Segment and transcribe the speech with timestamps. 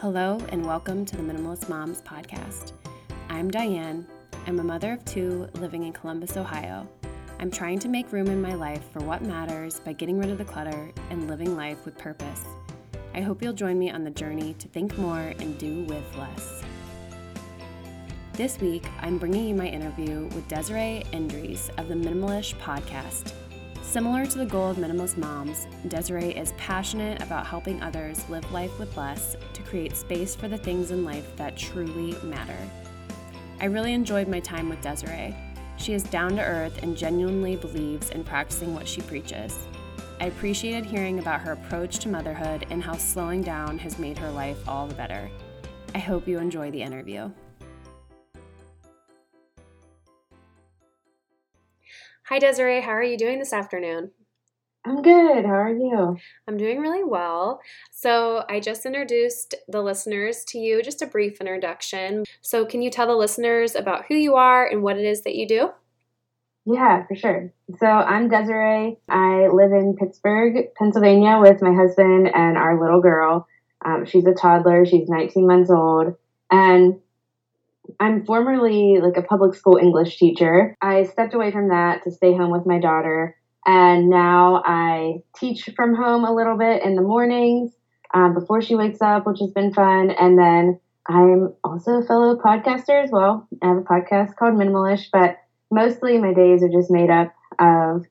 [0.00, 2.70] Hello, and welcome to the Minimalist Moms podcast.
[3.28, 4.06] I'm Diane.
[4.46, 6.88] I'm a mother of two living in Columbus, Ohio.
[7.40, 10.38] I'm trying to make room in my life for what matters by getting rid of
[10.38, 12.44] the clutter and living life with purpose.
[13.12, 16.62] I hope you'll join me on the journey to think more and do with less.
[18.34, 23.32] This week, I'm bringing you my interview with Desirae Endres of the Minimal-ish podcast.
[23.82, 28.78] Similar to the goal of Minimalist Moms, Desirae is passionate about helping others live life
[28.78, 29.34] with less
[29.68, 32.56] create space for the things in life that truly matter.
[33.60, 35.36] I really enjoyed my time with Desirae.
[35.76, 39.66] She is down to earth and genuinely believes in practicing what she preaches.
[40.20, 44.30] I appreciated hearing about her approach to motherhood and how slowing down has made her
[44.30, 45.30] life all the better.
[45.94, 47.30] I hope you enjoy the interview.
[52.24, 52.82] Hi, Desirae.
[52.82, 54.10] How are you doing this afternoon?
[54.88, 55.44] I'm good.
[55.44, 56.16] How are you?
[56.48, 57.60] I'm doing really well.
[57.90, 62.24] So, I just introduced the listeners to you, just a brief introduction.
[62.40, 65.34] So, can you tell the listeners about who you are and what it is that
[65.34, 65.68] you do?
[66.64, 67.52] Yeah, for sure.
[67.78, 68.96] So, I'm Desirae.
[69.10, 73.46] I live in Pittsburgh, Pennsylvania with my husband and our little girl.
[73.84, 76.16] Um, she's a toddler, she's 19 months old.
[76.50, 76.98] And
[78.00, 80.76] I'm formerly like a public school English teacher.
[80.80, 83.36] I stepped away from that to stay home with my daughter,
[83.68, 87.70] and now I teach from home a little bit in the mornings
[88.14, 90.10] um, before she wakes up, which has been fun.
[90.10, 93.46] And then I'm also a fellow podcaster as well.
[93.62, 95.36] I have a podcast called Minimal-ish, but
[95.70, 98.06] mostly my days are just made up of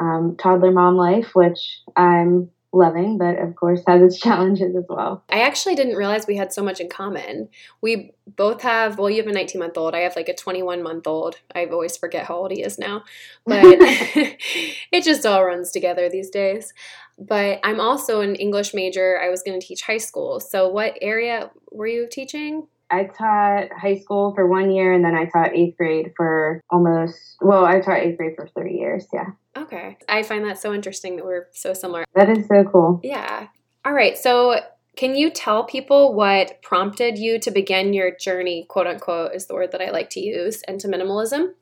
[0.00, 5.22] um, toddler mom life, which I'm loving, but of course has its challenges as well.
[5.28, 7.48] I actually didn't realize we had so much in common.
[7.80, 9.94] We both have, well, you have a 19 month old.
[9.94, 11.36] I have like a 21 month old.
[11.54, 13.04] I always forget how old he is now,
[13.46, 16.72] but it just all runs together these days.
[17.18, 19.20] But I'm also an English major.
[19.20, 20.40] I was going to teach high school.
[20.40, 22.66] So, what area were you teaching?
[22.92, 27.36] I taught high school for one year and then I taught eighth grade for almost,
[27.40, 29.06] well, I taught eighth grade for three years.
[29.12, 29.30] Yeah.
[29.56, 29.96] Okay.
[30.08, 32.04] I find that so interesting that we're so similar.
[32.14, 33.00] That is so cool.
[33.02, 33.48] Yeah.
[33.84, 34.16] All right.
[34.16, 34.60] So,
[34.94, 39.54] can you tell people what prompted you to begin your journey, quote unquote, is the
[39.54, 41.54] word that I like to use, into minimalism?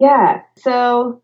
[0.00, 0.42] Yeah.
[0.56, 1.22] So,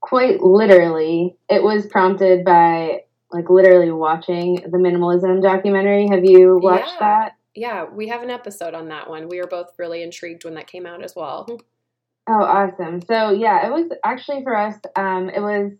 [0.00, 6.06] quite literally, it was prompted by like literally watching the minimalism documentary.
[6.08, 7.30] Have you watched yeah.
[7.30, 7.32] that?
[7.54, 9.28] Yeah, we have an episode on that one.
[9.28, 11.46] We were both really intrigued when that came out as well.
[12.28, 13.00] Oh, awesome.
[13.02, 15.72] So, yeah, it was actually for us, um, it was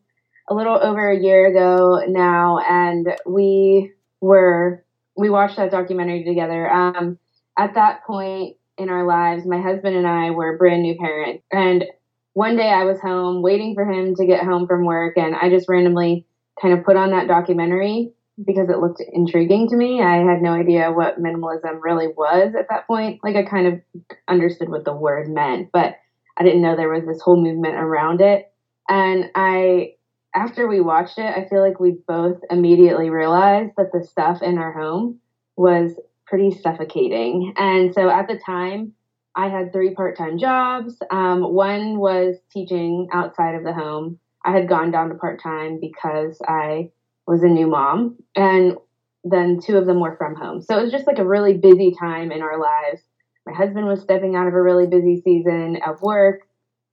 [0.49, 4.85] a little over a year ago now, and we were,
[5.17, 6.71] we watched that documentary together.
[6.71, 7.19] Um,
[7.57, 11.45] at that point in our lives, my husband and I were brand new parents.
[11.53, 11.85] And
[12.33, 15.49] one day I was home waiting for him to get home from work, and I
[15.49, 16.27] just randomly
[16.61, 18.13] kind of put on that documentary
[18.45, 20.03] because it looked intriguing to me.
[20.03, 23.21] I had no idea what minimalism really was at that point.
[23.23, 23.81] Like I kind of
[24.29, 25.97] understood what the word meant, but
[26.37, 28.51] I didn't know there was this whole movement around it.
[28.89, 29.95] And I
[30.35, 34.59] after we watched it, I feel like we both immediately realized that the stuff in
[34.59, 35.21] our home
[35.57, 35.93] was
[36.27, 37.53] pretty suffocating.
[37.57, 38.95] And so at the time,
[39.35, 40.99] I had three part time jobs.
[41.11, 44.19] Um, one was teaching outside of the home.
[44.45, 46.91] I had gone down to part time because I
[47.27, 48.77] was a new mom, and
[49.25, 50.63] then two of them were from home.
[50.63, 53.03] So it was just like a really busy time in our lives.
[53.47, 56.41] My husband was stepping out of a really busy season of work,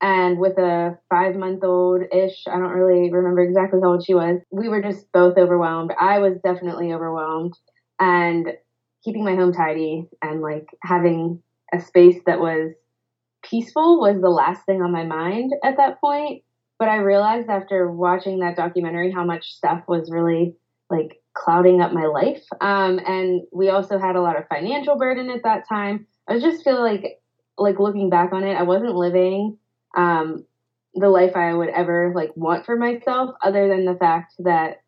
[0.01, 4.13] and with a five month old ish, I don't really remember exactly how old she
[4.13, 5.91] was, we were just both overwhelmed.
[5.99, 7.53] I was definitely overwhelmed,
[7.99, 8.47] and
[9.03, 11.41] keeping my home tidy and like having
[11.73, 12.73] a space that was
[13.43, 16.43] peaceful was the last thing on my mind at that point.
[16.79, 20.55] But I realized after watching that documentary how much stuff was really
[20.89, 22.43] like clouding up my life.
[22.61, 26.07] Um, and we also had a lot of financial burden at that time.
[26.27, 27.19] I was just feel like
[27.57, 29.57] like looking back on it, I wasn't living
[29.95, 30.45] um,
[30.93, 34.81] the life I would ever like want for myself, other than the fact that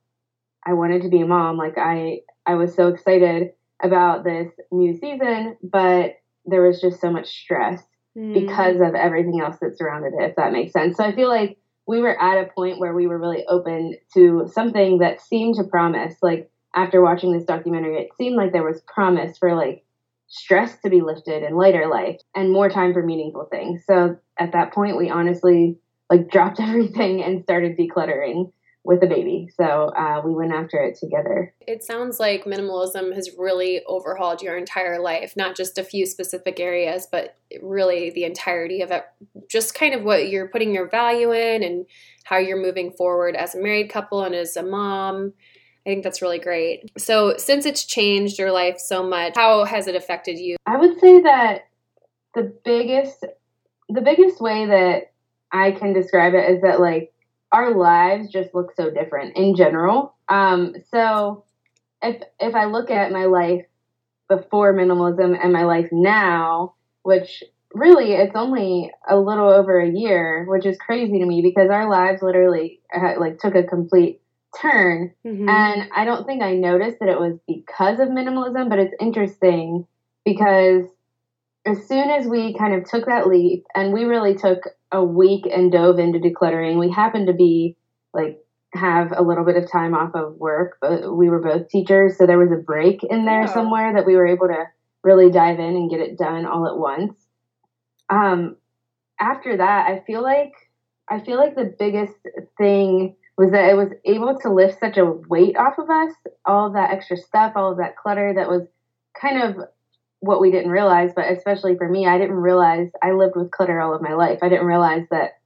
[0.65, 1.57] I wanted to be a mom.
[1.57, 3.51] Like I I was so excited
[3.83, 6.15] about this new season, but
[6.45, 7.83] there was just so much stress
[8.17, 8.33] mm.
[8.33, 10.97] because of everything else that surrounded it, if that makes sense.
[10.97, 11.57] So I feel like
[11.88, 15.63] we were at a point where we were really open to something that seemed to
[15.63, 16.16] promise.
[16.22, 19.83] Like after watching this documentary it seemed like there was promise for like
[20.28, 23.83] stress to be lifted and lighter life and more time for meaningful things.
[23.86, 25.78] So at that point we honestly
[26.10, 28.51] like dropped everything and started decluttering
[28.83, 29.48] with a baby.
[29.56, 31.54] So uh, we went after it together.
[31.68, 36.60] It sounds like minimalism has really overhauled your entire life, not just a few specific
[36.60, 39.06] areas, but really the entirety of it.
[39.50, 41.86] Just kind of what you're putting your value in and
[42.24, 45.33] how you're moving forward as a married couple and as a mom.
[45.86, 46.92] I think that's really great.
[46.98, 50.57] So, since it's changed your life so much, how has it affected you?
[50.68, 51.68] I would say that
[52.36, 53.25] the biggest
[53.89, 55.12] the biggest way that
[55.51, 57.10] I can describe it is that like
[57.51, 60.15] our lives just look so different in general.
[60.30, 61.44] Um, so
[62.01, 63.65] if if I look at my life
[64.30, 67.44] before minimalism and my life now, which
[67.74, 71.89] really it's only a little over a year, which is crazy to me because our
[71.89, 74.21] lives literally uh, like took a complete
[74.59, 75.13] turn.
[75.25, 75.47] Mm-hmm.
[75.50, 79.86] And I don't think I noticed that it was because of minimalism, but it's interesting
[80.25, 80.86] because
[81.65, 85.45] as soon as we kind of took that leap and we really took a week
[85.45, 87.75] and dove into decluttering, we happened to be
[88.13, 88.39] like
[88.73, 92.25] have a little bit of time off of work, but we were both teachers, so
[92.25, 93.53] there was a break in there oh.
[93.53, 94.65] somewhere that we were able to
[95.03, 97.13] really dive in and get it done all at once.
[98.09, 98.57] Um,
[99.19, 100.51] after that, I feel like
[101.09, 102.15] I feel like the biggest
[102.57, 106.13] thing was that it was able to lift such a weight off of us,
[106.45, 108.67] all of that extra stuff, all of that clutter that was
[109.19, 109.67] kind of
[110.21, 113.81] what we didn't realize, but especially for me, I didn't realize I lived with clutter
[113.81, 114.39] all of my life.
[114.41, 115.39] I didn't realize that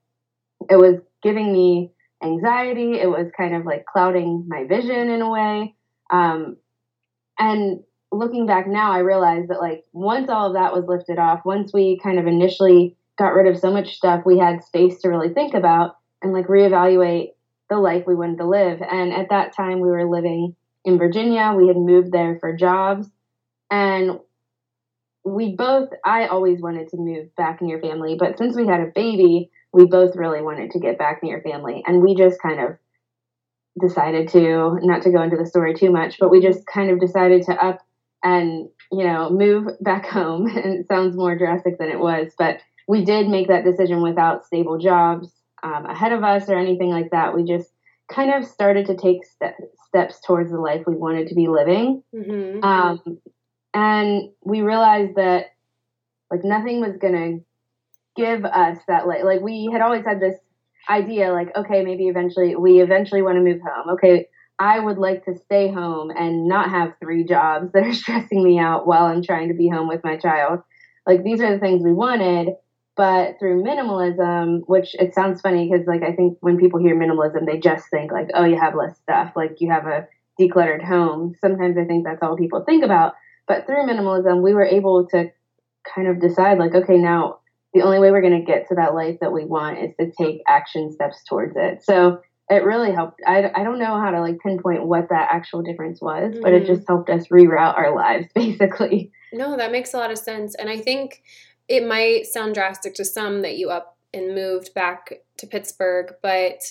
[0.70, 1.92] it was giving me
[2.22, 3.00] anxiety.
[3.00, 5.76] It was kind of like clouding my vision in a way.
[6.12, 6.58] Um,
[7.40, 7.80] and
[8.12, 11.74] looking back now, I realized that like once all of that was lifted off, once
[11.74, 15.34] we kind of initially got rid of so much stuff, we had space to really
[15.34, 17.30] think about and like reevaluate
[17.70, 18.82] the life we wanted to live.
[18.82, 21.54] And at that time, we were living in Virginia.
[21.56, 23.08] We had moved there for jobs.
[23.72, 24.20] And
[25.26, 28.80] we both, I always wanted to move back near your family, but since we had
[28.80, 31.84] a baby, we both really wanted to get back near your family.
[31.86, 32.78] And we just kind of
[33.82, 37.00] decided to, not to go into the story too much, but we just kind of
[37.00, 37.80] decided to up
[38.24, 40.46] and, you know, move back home.
[40.46, 44.46] And it sounds more drastic than it was, but we did make that decision without
[44.46, 45.34] stable jobs
[45.64, 47.36] um, ahead of us or anything like that.
[47.36, 47.72] We just
[48.08, 52.04] kind of started to take ste- steps towards the life we wanted to be living.
[52.14, 52.64] Mm-hmm.
[52.64, 53.20] Um,
[53.76, 55.48] and we realized that
[56.32, 57.40] like nothing was to
[58.16, 60.36] give us that like like we had always had this
[60.90, 63.94] idea like okay maybe eventually we eventually want to move home.
[63.96, 64.28] Okay
[64.58, 68.58] i would like to stay home and not have three jobs that are stressing me
[68.58, 70.62] out while i'm trying to be home with my child.
[71.06, 72.56] Like these are the things we wanted
[72.96, 77.46] but through minimalism which it sounds funny because like i think when people hear minimalism
[77.46, 80.08] they just think like oh you have less stuff like you have a
[80.40, 81.36] decluttered home.
[81.42, 83.16] Sometimes i think that's all people think about
[83.48, 85.30] but through minimalism we were able to
[85.96, 87.40] kind of decide like okay now
[87.76, 90.10] the only way we're going to get to that life that we want is to
[90.10, 91.84] take action steps towards it.
[91.84, 93.20] So it really helped.
[93.28, 96.42] I, I don't know how to like pinpoint what that actual difference was, mm-hmm.
[96.42, 99.12] but it just helped us reroute our lives basically.
[99.34, 100.56] No, that makes a lot of sense.
[100.56, 101.22] And I think
[101.68, 106.62] it might sound drastic to some that you up and moved back to Pittsburgh, but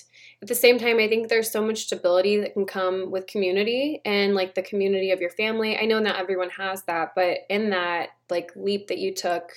[0.43, 4.01] at the same time, I think there's so much stability that can come with community
[4.05, 5.77] and like the community of your family.
[5.77, 9.53] I know not everyone has that, but in that like leap that you took,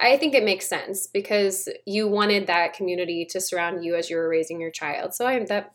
[0.00, 4.16] I think it makes sense because you wanted that community to surround you as you
[4.16, 5.14] were raising your child.
[5.14, 5.74] So I that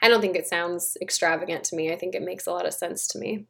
[0.00, 1.92] I don't think it sounds extravagant to me.
[1.92, 3.46] I think it makes a lot of sense to me.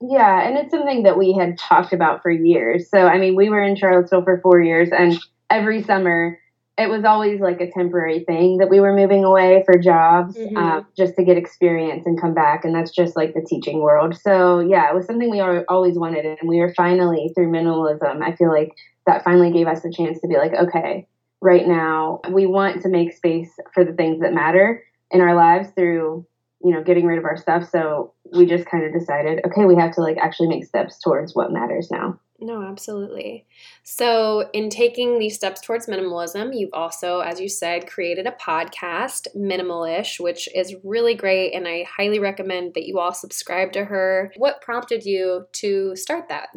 [0.00, 2.88] Yeah, and it's something that we had talked about for years.
[2.88, 5.16] So I mean, we were in Charlottesville for 4 years and
[5.50, 6.39] every summer
[6.80, 10.56] it was always like a temporary thing that we were moving away for jobs mm-hmm.
[10.56, 14.16] uh, just to get experience and come back and that's just like the teaching world
[14.16, 18.34] so yeah it was something we always wanted and we were finally through minimalism i
[18.34, 18.74] feel like
[19.06, 21.06] that finally gave us a chance to be like, okay,
[21.40, 25.68] right now we want to make space for the things that matter in our lives
[25.70, 26.26] through,
[26.62, 27.68] you know, getting rid of our stuff.
[27.68, 31.34] So we just kind of decided, okay, we have to like actually make steps towards
[31.34, 32.20] what matters now.
[32.40, 33.46] No, absolutely.
[33.82, 39.28] So, in taking these steps towards minimalism, you've also, as you said, created a podcast,
[39.34, 41.52] Minimal-ish, which is really great.
[41.52, 44.32] And I highly recommend that you all subscribe to her.
[44.36, 46.48] What prompted you to start that?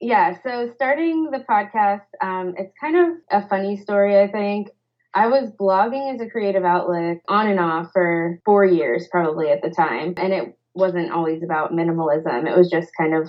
[0.00, 4.68] yeah, so starting the podcast, um, it's kind of a funny story, I think.
[5.14, 9.62] I was blogging as a creative outlet on and off for four years, probably at
[9.62, 10.14] the time.
[10.16, 12.48] And it wasn't always about minimalism.
[12.48, 13.28] It was just kind of,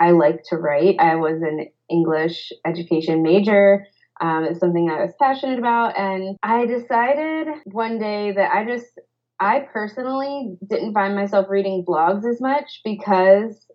[0.00, 0.96] I like to write.
[0.98, 3.86] I was an English education major.
[4.20, 5.98] Um, it's something I was passionate about.
[5.98, 8.98] And I decided one day that I just,
[9.40, 13.66] I personally didn't find myself reading blogs as much because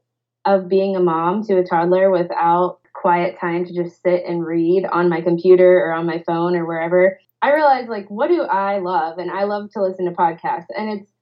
[0.46, 4.86] of being a mom to a toddler without quiet time to just sit and read
[4.86, 8.80] on my computer or on my phone or wherever, I realized like what do I
[8.80, 9.18] love?
[9.18, 10.68] And I love to listen to podcasts.
[10.78, 11.13] And it's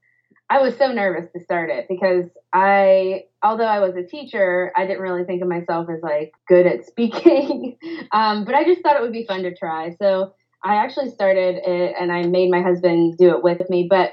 [0.51, 4.85] I was so nervous to start it because I although I was a teacher, I
[4.85, 7.77] didn't really think of myself as like good at speaking.
[8.11, 9.95] um, but I just thought it would be fun to try.
[9.97, 13.87] So I actually started it and I made my husband do it with me.
[13.89, 14.11] But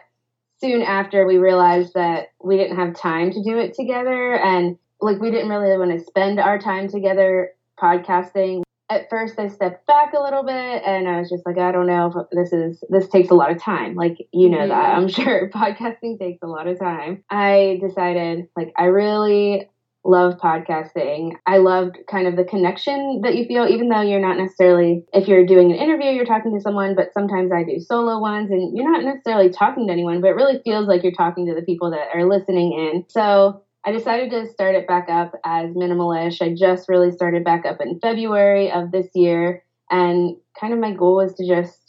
[0.61, 5.21] soon after we realized that we didn't have time to do it together and like
[5.21, 7.50] we didn't really want to spend our time together
[7.83, 11.73] podcasting at first I stepped back a little bit and I was just like, I
[11.73, 13.95] don't know if this is this takes a lot of time.
[13.95, 14.68] Like you know mm-hmm.
[14.68, 17.25] that I'm sure podcasting takes a lot of time.
[17.30, 19.68] I decided like I really
[20.04, 21.33] love podcasting.
[21.47, 25.28] I loved kind of the connection that you feel, even though you're not necessarily, if
[25.28, 28.76] you're doing an interview, you're talking to someone, but sometimes I do solo ones and
[28.76, 31.62] you're not necessarily talking to anyone, but it really feels like you're talking to the
[31.62, 33.04] people that are listening in.
[33.09, 36.42] So I decided to start it back up as minimalish.
[36.42, 39.62] I just really started back up in February of this year.
[39.90, 41.88] And kind of my goal was to just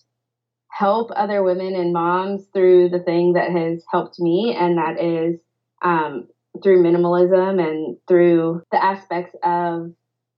[0.69, 5.39] help other women and moms through the thing that has helped me, and that is
[5.81, 6.27] um,
[6.63, 9.91] through minimalism and through the aspects of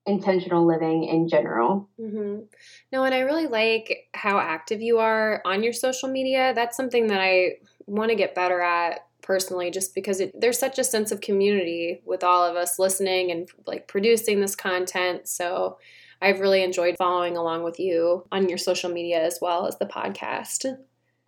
[0.08, 1.88] intentional living in general.
[2.00, 2.46] Mm-hmm.
[2.92, 6.54] No, and I really like how active you are on your social media.
[6.56, 9.02] That's something that I want to get better at
[9.32, 13.32] personally just because it, there's such a sense of community with all of us listening
[13.32, 15.78] and like producing this content so
[16.22, 19.86] i've really enjoyed following along with you on your social media as well as the
[19.86, 20.66] podcast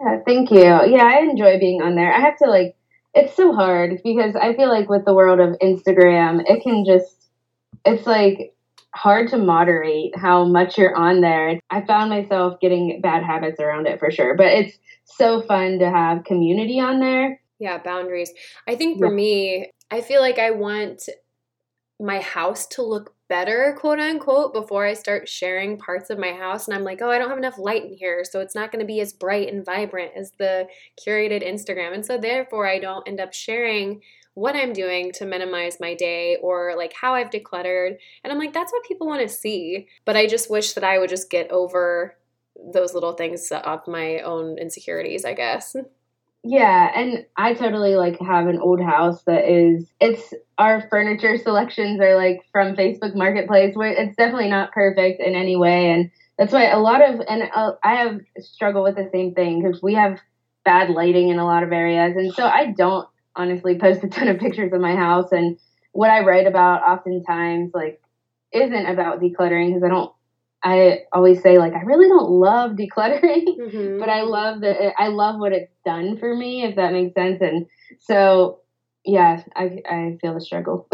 [0.01, 2.75] yeah thank you yeah i enjoy being on there i have to like
[3.13, 7.29] it's so hard because i feel like with the world of instagram it can just
[7.86, 8.53] it's like
[8.93, 11.60] hard to moderate how much you're on there.
[11.72, 15.89] I found myself getting bad habits around it for sure, but it's so fun to
[15.89, 17.39] have community on there.
[17.63, 18.34] Yeah, boundaries.
[18.67, 19.13] I think for yeah.
[19.13, 21.08] me, I feel like I want
[21.98, 26.67] my house to look better, quote unquote, before I start sharing parts of my house.
[26.67, 28.25] And I'm like, oh, I don't have enough light in here.
[28.25, 30.67] So it's not going to be as bright and vibrant as the
[31.00, 31.93] curated Instagram.
[31.93, 34.01] And so therefore, I don't end up sharing
[34.34, 37.96] what I'm doing to minimize my day or like how I've decluttered.
[38.25, 39.88] And I'm like, that's what people want to see.
[40.03, 42.17] But I just wish that I would just get over
[42.74, 45.77] those little things of my own insecurities, I guess.
[46.45, 52.01] Yeah, and I totally like have an old house that is it's our furniture selections
[52.01, 56.51] are like from Facebook Marketplace where it's definitely not perfect in any way and that's
[56.51, 59.93] why a lot of and uh, I have struggled with the same thing because we
[59.93, 60.19] have
[60.65, 63.07] bad lighting in a lot of areas and so I don't
[63.38, 65.57] honestly post a ton of pictures of my house and
[65.93, 68.01] what I write about oftentimes like
[68.51, 70.12] isn't about decluttering because I don't
[70.63, 74.00] I always say like I really don't love decluttering, mm-hmm.
[74.00, 77.41] but I love that I love what it's done for me if that makes sense.
[77.41, 77.67] And
[78.00, 78.60] so
[79.05, 80.88] yeah, I I feel the struggle.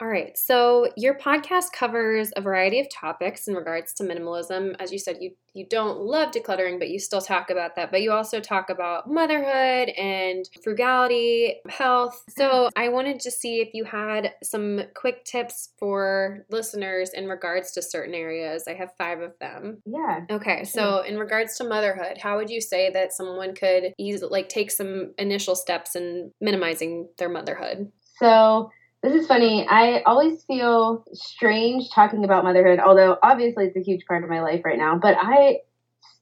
[0.00, 0.36] All right.
[0.36, 4.74] So your podcast covers a variety of topics in regards to minimalism.
[4.80, 7.92] As you said, you you don't love decluttering, but you still talk about that.
[7.92, 12.24] But you also talk about motherhood and frugality, health.
[12.36, 17.70] So I wanted to see if you had some quick tips for listeners in regards
[17.72, 18.64] to certain areas.
[18.66, 19.80] I have five of them.
[19.86, 20.22] Yeah.
[20.28, 20.64] Okay.
[20.64, 24.72] So in regards to motherhood, how would you say that someone could easily like take
[24.72, 27.92] some initial steps in minimizing their motherhood?
[28.18, 28.70] So
[29.04, 29.68] this is funny.
[29.68, 34.40] I always feel strange talking about motherhood, although obviously it's a huge part of my
[34.40, 35.58] life right now, but I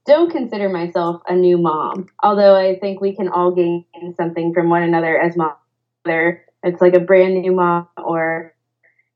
[0.02, 2.08] still consider myself a new mom.
[2.24, 3.84] Although I think we can all gain
[4.16, 5.54] something from one another as mom.
[6.02, 8.52] Whether it's like a brand new mom or,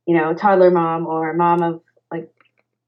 [0.07, 1.83] you know, toddler mom or mom of
[2.13, 2.31] like,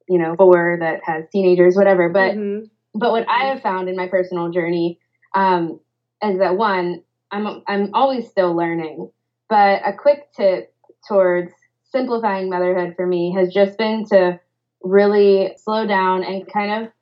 [0.09, 2.09] you know, four that has teenagers, whatever.
[2.09, 2.67] But mm-hmm.
[2.95, 5.01] but what I have found in my personal journey
[5.35, 5.81] um,
[6.23, 9.11] is that one, I'm I'm always still learning.
[9.49, 10.75] But a quick tip
[11.07, 11.53] towards
[11.91, 14.39] simplifying motherhood for me has just been to
[14.83, 16.93] really slow down and kind of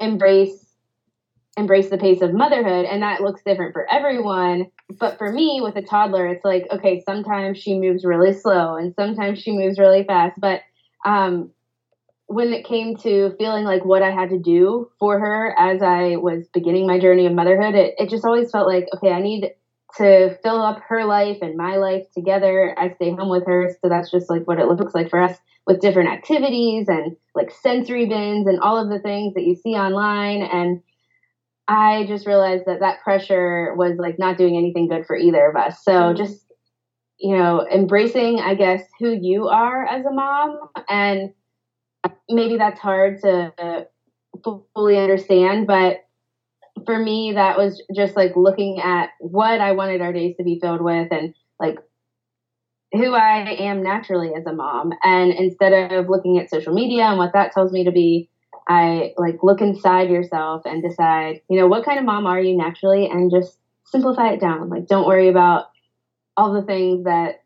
[0.00, 0.66] embrace
[1.56, 2.86] embrace the pace of motherhood.
[2.86, 4.70] And that looks different for everyone.
[4.98, 8.94] But for me with a toddler it's like okay sometimes she moves really slow and
[8.94, 10.40] sometimes she moves really fast.
[10.40, 10.62] But
[11.04, 11.50] um,
[12.30, 16.14] when it came to feeling like what i had to do for her as i
[16.14, 19.50] was beginning my journey of motherhood it, it just always felt like okay i need
[19.96, 22.74] to fill up her life and my life together.
[22.78, 25.36] I stay home with her, so that's just like what it looks like for us
[25.66, 29.74] with different activities and like sensory bins and all of the things that you see
[29.74, 30.42] online.
[30.42, 30.82] And
[31.68, 35.56] I just realized that that pressure was like not doing anything good for either of
[35.56, 35.84] us.
[35.84, 36.16] So mm-hmm.
[36.16, 36.46] just
[37.20, 41.32] you know, embracing, I guess, who you are as a mom, and
[42.30, 43.86] maybe that's hard to
[44.74, 45.98] fully understand, but
[46.86, 50.58] for me, that was just like looking at what I wanted our days to be
[50.60, 51.78] filled with and like
[52.92, 54.92] who I am naturally as a mom.
[55.02, 58.28] And instead of looking at social media and what that tells me to be,
[58.68, 62.56] I like look inside yourself and decide, you know, what kind of mom are you
[62.56, 64.68] naturally and just simplify it down.
[64.68, 65.66] Like, don't worry about
[66.36, 67.42] all the things that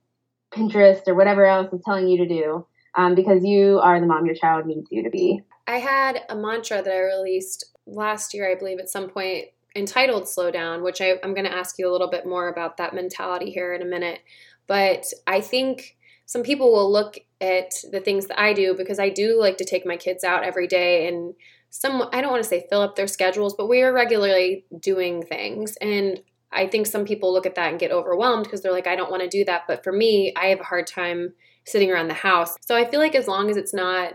[0.52, 4.26] Pinterest or whatever else is telling you to do um, because you are the mom
[4.26, 5.42] your child needs you to be.
[5.66, 10.28] I had a mantra that I released last year, I believe, at some point, entitled
[10.28, 12.94] slow down, which I, I'm going to ask you a little bit more about that
[12.94, 14.20] mentality here in a minute.
[14.66, 19.10] But I think some people will look at the things that I do because I
[19.10, 21.34] do like to take my kids out every day and
[21.70, 25.22] some I don't want to say fill up their schedules, but we are regularly doing
[25.22, 26.20] things and
[26.52, 29.10] I think some people look at that and get overwhelmed because they're like I don't
[29.10, 31.34] want to do that, but for me, I have a hard time
[31.66, 32.56] sitting around the house.
[32.60, 34.14] So I feel like as long as it's not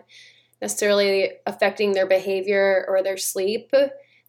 [0.61, 3.71] necessarily affecting their behavior or their sleep,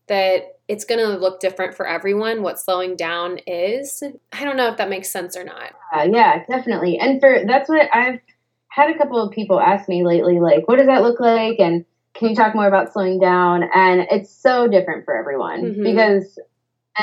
[0.06, 4.02] that it's going to look different for everyone what slowing down is.
[4.32, 5.72] I don't know if that makes sense or not.
[5.92, 6.98] Uh, yeah, definitely.
[6.98, 8.20] And for that's what I've
[8.68, 11.84] had a couple of people ask me lately like what does that look like and
[12.14, 13.64] can you talk more about slowing down?
[13.74, 15.82] And it's so different for everyone mm-hmm.
[15.82, 16.38] because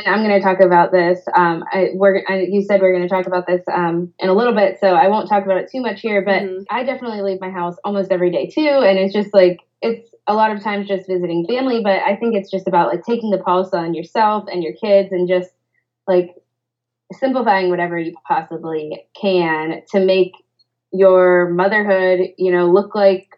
[0.06, 1.20] and I'm going to talk about this.
[1.36, 4.34] Um, I, we're, I, you said we're going to talk about this um, in a
[4.34, 6.22] little bit, so I won't talk about it too much here.
[6.22, 6.64] But mm-hmm.
[6.70, 10.34] I definitely leave my house almost every day too, and it's just like it's a
[10.34, 11.82] lot of times just visiting family.
[11.84, 15.12] But I think it's just about like taking the pulse on yourself and your kids,
[15.12, 15.52] and just
[16.08, 16.36] like
[17.14, 20.34] simplifying whatever you possibly can to make
[20.92, 23.37] your motherhood, you know, look like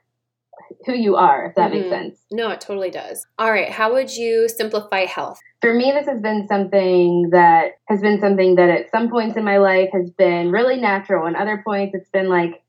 [0.90, 1.82] who you are, if that mm-hmm.
[1.82, 2.20] makes sense.
[2.32, 3.26] No, it totally does.
[3.38, 5.40] All right, how would you simplify health?
[5.62, 9.44] For me, this has been something that has been something that at some points in
[9.44, 12.64] my life has been really natural, and other points it's been like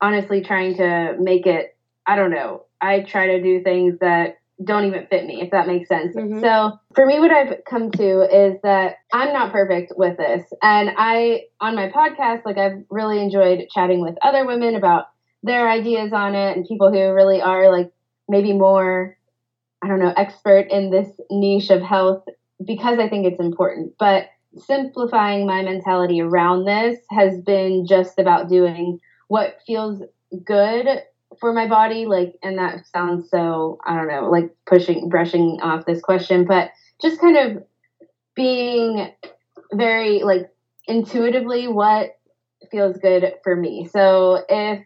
[0.00, 1.76] honestly trying to make it.
[2.06, 2.64] I don't know.
[2.80, 6.16] I try to do things that don't even fit me, if that makes sense.
[6.16, 6.40] Mm-hmm.
[6.40, 10.42] So for me, what I've come to is that I'm not perfect with this.
[10.62, 15.06] And I, on my podcast, like I've really enjoyed chatting with other women about
[15.46, 17.90] their ideas on it and people who really are like
[18.28, 19.16] maybe more,
[19.82, 22.24] I don't know, expert in this niche of health
[22.64, 23.94] because I think it's important.
[23.98, 28.98] But simplifying my mentality around this has been just about doing
[29.28, 30.02] what feels
[30.44, 31.02] good
[31.40, 35.84] for my body like and that sounds so i don't know like pushing brushing off
[35.84, 36.70] this question but
[37.02, 37.62] just kind of
[38.34, 39.12] being
[39.72, 40.48] very like
[40.86, 42.18] intuitively what
[42.70, 44.82] feels good for me so if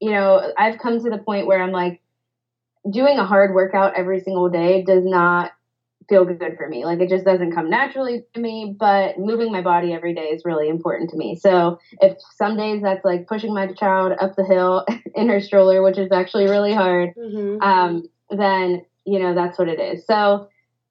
[0.00, 2.00] you know i've come to the point where i'm like
[2.90, 5.52] doing a hard workout every single day does not
[6.10, 6.84] feel good for me.
[6.84, 10.44] Like it just doesn't come naturally to me, but moving my body every day is
[10.44, 11.36] really important to me.
[11.36, 14.84] So if some days that's like pushing my child up the hill
[15.14, 17.62] in her stroller, which is actually really hard, mm-hmm.
[17.62, 20.04] um, then, you know, that's what it is.
[20.04, 20.48] So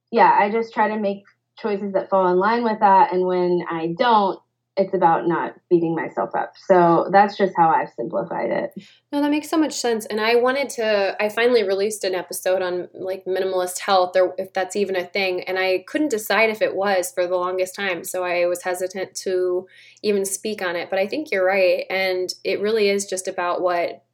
[0.10, 1.24] yeah, I just try to make
[1.58, 3.12] choices that fall in line with that.
[3.12, 4.39] And when I don't,
[4.80, 6.54] it's about not beating myself up.
[6.65, 8.72] So that's just how I've simplified it.
[9.12, 10.06] No, that makes so much sense.
[10.06, 14.54] And I wanted to, I finally released an episode on like minimalist health or if
[14.54, 15.44] that's even a thing.
[15.44, 18.06] And I couldn't decide if it was for the longest time.
[18.06, 19.68] So I was hesitant to
[20.02, 20.89] even speak on it.
[20.89, 21.84] But I think you're right.
[21.89, 24.06] And it really is just about what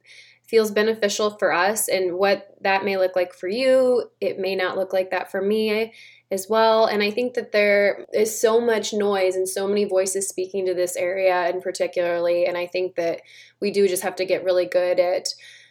[0.48, 4.10] feels beneficial for us and what that may look like for you.
[4.20, 5.92] It may not look like that for me
[6.30, 6.86] as well.
[6.86, 10.74] And I think that there is so much noise and so many voices speaking to
[10.74, 12.46] this area and particularly.
[12.46, 13.20] And I think that
[13.60, 15.28] we do just have to get really good at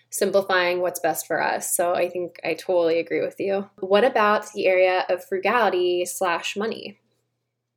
[0.10, 1.76] simplifying what's best for us.
[1.76, 3.70] So I think I totally agree with you.
[3.80, 7.00] What about the area of frugality slash money?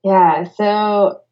[0.05, 0.45] Yeah.
[0.45, 1.23] So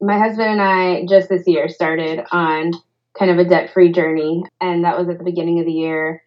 [0.00, 2.72] my husband and I just this year started on
[3.18, 6.22] kind of a debt free journey, and that was at the beginning of the year.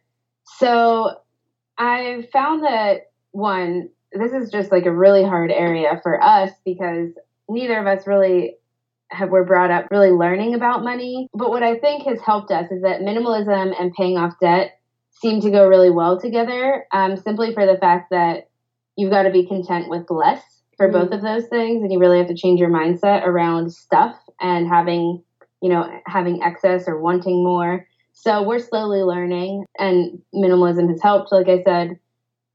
[0.58, 1.16] So
[1.78, 7.12] I found that one, this is just like a really hard area for us because
[7.50, 8.56] neither of us really
[9.10, 11.28] have were brought up really learning about money.
[11.34, 14.80] But what I think has helped us is that minimalism and paying off debt
[15.12, 16.86] seem to go really well together.
[16.92, 18.50] Um, simply for the fact that
[18.96, 20.42] you've got to be content with less
[20.78, 21.00] for mm-hmm.
[21.00, 24.68] both of those things, and you really have to change your mindset around stuff and
[24.68, 25.22] having
[25.62, 27.88] you know having excess or wanting more.
[28.14, 31.32] So we're slowly learning, and minimalism has helped.
[31.32, 32.00] Like I said,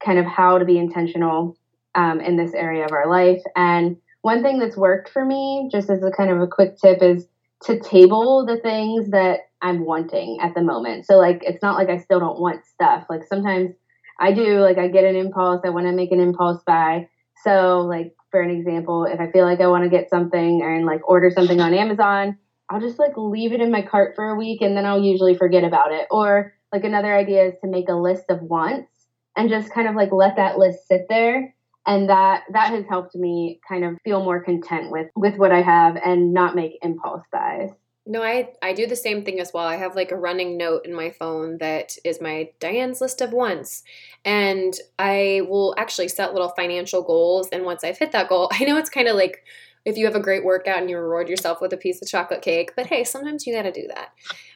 [0.05, 1.57] kind of how to be intentional
[1.95, 3.43] um, in this area of our life.
[3.55, 7.03] And one thing that's worked for me, just as a kind of a quick tip,
[7.03, 7.27] is
[7.65, 11.07] to table the things that I'm wanting at the moment.
[11.07, 13.07] So, like, it's not like I still don't want stuff.
[13.09, 13.73] Like, sometimes
[14.21, 17.09] I do, like, I get an impulse, I want to make an impulse buy.
[17.43, 20.85] So, like, for an example, if I feel like I want to get something and
[20.85, 22.37] like order something on Amazon,
[22.69, 25.37] I'll just like leave it in my cart for a week and then I'll usually
[25.37, 26.07] forget about it.
[26.11, 28.91] Or, like, another idea is to make a list of wants
[29.37, 31.55] and just kind of like let that list sit there
[31.87, 35.63] and that that has helped me kind of feel more content with with what I
[35.63, 37.71] have and not make impulse buys.
[38.09, 39.67] No, I I do the same thing as well.
[39.67, 43.33] I have like a running note in my phone that is my Diane's list of
[43.33, 43.83] wants.
[44.25, 48.65] And I will actually set little financial goals and once I've hit that goal, I
[48.65, 49.45] know it's kind of like
[49.87, 52.43] if you have a great workout and you reward yourself with a piece of chocolate
[52.43, 52.73] cake.
[52.75, 54.09] But hey, sometimes you got to do that.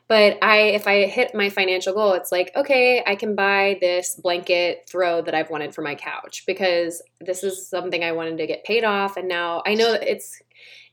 [0.09, 4.17] But I, if I hit my financial goal, it's like, okay, I can buy this
[4.17, 8.47] blanket throw that I've wanted for my couch because this is something I wanted to
[8.49, 9.17] get paid off.
[9.17, 10.43] And now I know it's,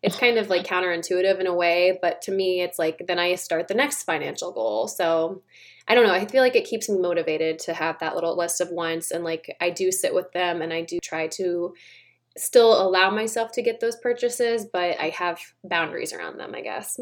[0.03, 3.33] it's kind of like counterintuitive in a way, but to me, it's like then I
[3.33, 4.87] start the next financial goal.
[4.87, 5.41] So
[5.87, 6.13] I don't know.
[6.13, 9.09] I feel like it keeps me motivated to have that little list of wants.
[9.09, 11.73] And like I do sit with them and I do try to
[12.37, 16.99] still allow myself to get those purchases, but I have boundaries around them, I guess.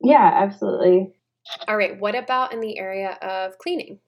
[0.00, 1.12] Yeah, absolutely.
[1.66, 1.98] All right.
[1.98, 3.98] What about in the area of cleaning?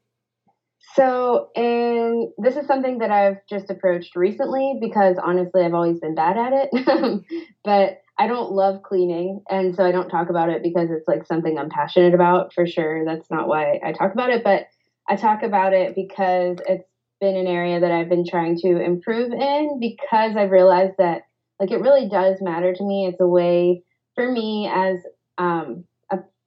[0.94, 6.14] So, and this is something that I've just approached recently because honestly, I've always been
[6.14, 7.24] bad at it.
[7.64, 11.26] but I don't love cleaning, and so I don't talk about it because it's like
[11.26, 13.04] something I'm passionate about for sure.
[13.04, 14.66] That's not why I talk about it, but
[15.08, 16.89] I talk about it because it's
[17.20, 21.22] been an area that I've been trying to improve in because I've realized that
[21.58, 23.06] like it really does matter to me.
[23.06, 23.82] It's a way
[24.14, 24.98] for me as
[25.38, 25.84] um,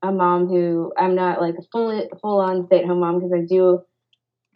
[0.04, 3.32] a mom who I'm not like a fully full on stay at home mom because
[3.34, 3.82] I do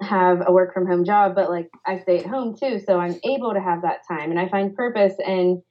[0.01, 3.15] have a work from home job, but like I stay at home too, so I'm
[3.23, 5.63] able to have that time and I find purpose in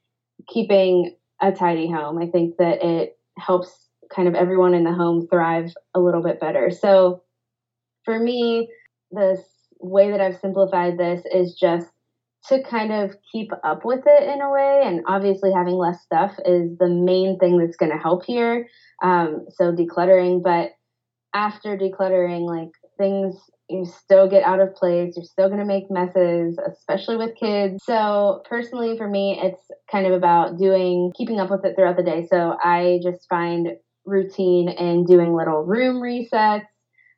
[0.49, 2.19] keeping a tidy home.
[2.19, 3.71] I think that it helps
[4.15, 6.71] kind of everyone in the home thrive a little bit better.
[6.71, 7.23] So
[8.05, 8.69] for me,
[9.11, 9.43] the
[9.81, 11.89] way that I've simplified this is just
[12.49, 14.83] to kind of keep up with it in a way.
[14.85, 18.69] And obviously, having less stuff is the main thing that's going to help here.
[19.03, 20.71] Um, so decluttering, but
[21.35, 23.37] after decluttering, like things
[23.69, 27.83] you still get out of place, you're still going to make messes, especially with kids.
[27.85, 29.61] So, personally, for me, it's
[29.91, 32.27] kind of about doing, keeping up with it throughout the day.
[32.31, 33.69] So, I just find
[34.05, 36.67] routine in doing little room resets,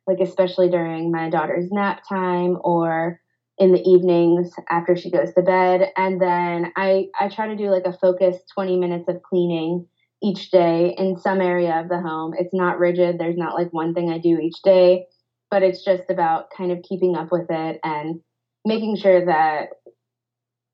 [0.09, 3.21] like especially during my daughter's nap time or
[3.59, 5.91] in the evenings after she goes to bed.
[5.95, 9.85] And then I, I try to do like a focused 20 minutes of cleaning
[10.23, 12.33] each day in some area of the home.
[12.37, 13.19] It's not rigid.
[13.19, 15.05] There's not like one thing I do each day,
[15.51, 18.21] but it's just about kind of keeping up with it and
[18.65, 19.69] making sure that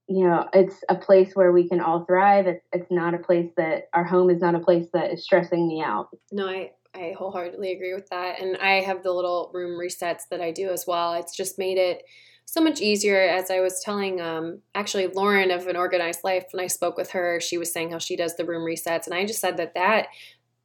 [0.08, 2.46] you know it's a place where we can all thrive.
[2.46, 5.68] It's it's not a place that our home is not a place that is stressing
[5.68, 6.10] me out.
[6.32, 8.42] No, I I wholeheartedly agree with that.
[8.42, 11.14] And I have the little room resets that I do as well.
[11.14, 12.04] It's just made it
[12.46, 13.20] so much easier.
[13.20, 17.12] As I was telling, um, actually, Lauren of An Organized Life, when I spoke with
[17.12, 19.06] her, she was saying how she does the room resets.
[19.06, 20.08] And I just said that that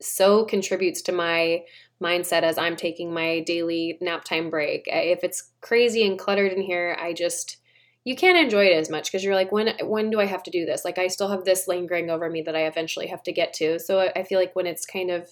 [0.00, 1.62] so contributes to my
[2.02, 4.84] mindset as I'm taking my daily nap time break.
[4.86, 7.58] If it's crazy and cluttered in here, I just
[8.04, 10.50] you can't enjoy it as much because you're like when when do I have to
[10.50, 10.84] do this?
[10.84, 13.78] Like I still have this lingering over me that I eventually have to get to.
[13.78, 15.28] So I feel like when it's kind of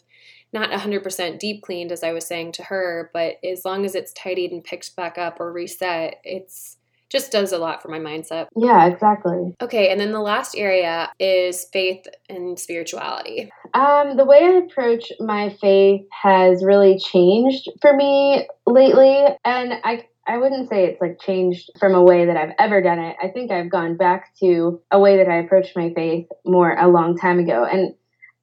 [0.53, 4.13] not 100% deep cleaned, as I was saying to her, but as long as it's
[4.13, 6.79] tidied and picked back up or reset, it's
[7.11, 8.49] just does a lot for my mindset.
[8.57, 9.55] Yeah, exactly.
[9.63, 13.51] Okay, and then the last area is faith and spirituality.
[13.75, 20.07] Um, the way I approach my faith has really changed for me lately, and I
[20.27, 23.17] I wouldn't say it's like changed from a way that I've ever done it.
[23.23, 26.89] I think I've gone back to a way that I approached my faith more a
[26.89, 27.95] long time ago, and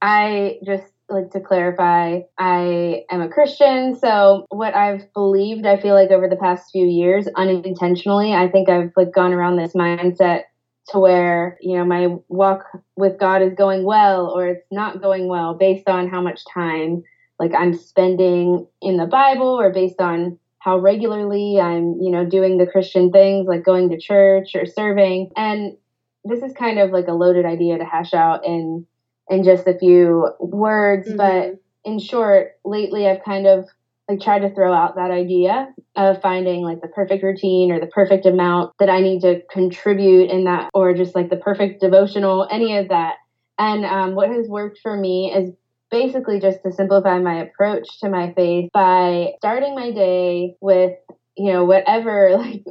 [0.02, 3.96] I just like to clarify, I am a Christian.
[3.96, 8.70] So what I've believed, I feel like over the past few years, unintentionally, I think
[8.70, 10.44] I've like gone around this mindset
[10.90, 12.66] to where, you know, my walk
[12.96, 17.04] with God is going well or it's not going well based on how much time
[17.40, 22.58] like I'm spending in the Bible or based on how regularly I'm, you know, doing
[22.58, 25.32] the Christian things like going to church or serving.
[25.36, 25.78] And
[26.24, 28.86] this is kind of like a loaded idea to hash out in
[29.30, 31.08] in just a few words.
[31.08, 31.18] Mm-hmm.
[31.18, 33.66] But in short, lately I've kind of
[34.08, 37.88] like tried to throw out that idea of finding like the perfect routine or the
[37.88, 42.48] perfect amount that I need to contribute in that, or just like the perfect devotional,
[42.52, 43.16] any of that.
[43.58, 45.52] And um, what has worked for me is
[45.90, 50.94] basically just to simplify my approach to my faith by starting my day with,
[51.38, 52.64] you know, whatever, like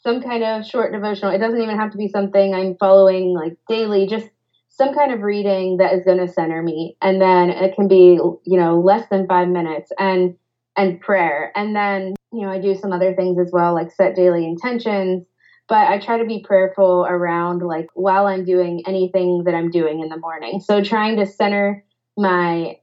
[0.00, 1.32] some kind of short devotional.
[1.32, 4.28] It doesn't even have to be something I'm following like daily, just
[4.74, 6.96] some kind of reading that is going to center me.
[7.02, 10.34] And then it can be you know less than five minutes and
[10.76, 11.52] and prayer.
[11.54, 15.24] And then you know i do some other things as well like set daily intentions.
[15.68, 20.00] But i try to be prayerful around like while i'm doing anything that i'm doing
[20.00, 20.60] in the morning.
[20.60, 21.84] So trying to center
[22.16, 22.78] my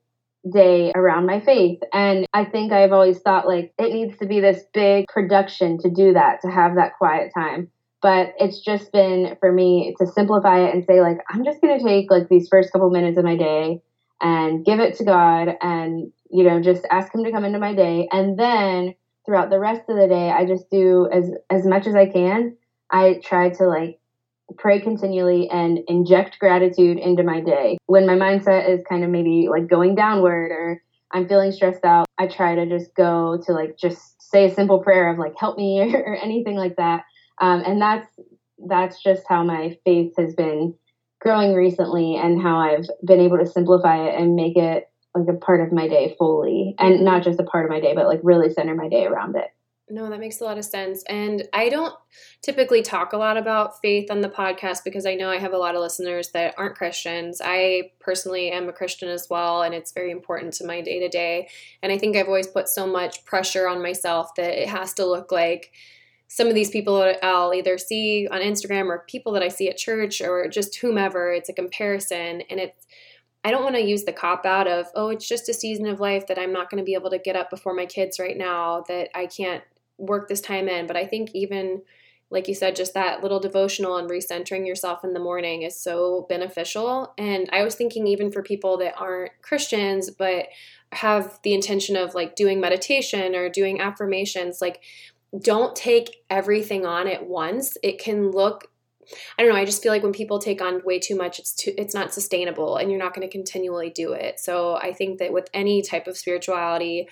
[0.50, 1.80] day around my faith.
[1.92, 5.90] And i think i've always thought like it needs to be this big production to
[5.90, 7.70] do that to have that quiet time
[8.02, 11.78] but it's just been for me to simplify it and say like i'm just going
[11.78, 13.82] to take like these first couple minutes of my day
[14.22, 17.74] and give it to god and you know just ask him to come into my
[17.74, 18.94] day and then
[19.26, 22.56] throughout the rest of the day i just do as as much as i can
[22.92, 24.00] i try to like
[24.58, 27.78] pray continually and inject gratitude into my day.
[27.86, 30.82] When my mindset is kind of maybe like going downward or
[31.12, 34.80] I'm feeling stressed out, I try to just go to like just say a simple
[34.80, 37.04] prayer of like help me or, or anything like that.
[37.40, 38.08] Um, and that's
[38.68, 40.76] that's just how my faith has been
[41.22, 45.38] growing recently and how I've been able to simplify it and make it like a
[45.38, 48.20] part of my day fully and not just a part of my day but like
[48.24, 49.48] really center my day around it.
[49.92, 51.04] No, that makes a lot of sense.
[51.10, 51.96] And I don't
[52.44, 55.58] typically talk a lot about faith on the podcast because I know I have a
[55.58, 57.42] lot of listeners that aren't Christians.
[57.44, 61.10] I personally am a Christian as well, and it's very important to my day to
[61.10, 61.50] day.
[61.82, 65.08] And I think I've always put so much pressure on myself that it has to
[65.08, 65.72] look like
[66.30, 69.78] some of these people I'll either see on Instagram or people that I see at
[69.78, 71.34] church or just whomever.
[71.34, 72.88] It's a comparison, and it's
[73.44, 76.00] I don't want to use the cop out of, oh, it's just a season of
[76.00, 78.38] life that I'm not going to be able to get up before my kids right
[78.38, 79.64] now, that I can't
[79.98, 80.88] work this time in.
[80.88, 81.82] But I think even
[82.32, 86.28] like you said, just that little devotional and recentering yourself in the morning is so
[86.30, 87.14] beneficial.
[87.18, 90.48] And I was thinking, even for people that aren't Christians, but
[90.92, 94.82] have the intention of like doing meditation or doing affirmations, like
[95.38, 97.78] don't take everything on at once.
[97.84, 98.70] It can look
[99.38, 101.54] I don't know, I just feel like when people take on way too much, it's
[101.54, 104.40] too it's not sustainable and you're not going to continually do it.
[104.40, 107.08] So I think that with any type of spirituality,